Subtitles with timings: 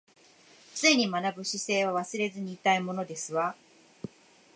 [0.73, 3.55] 常に学ぶ姿勢は忘れずにいたいものですわ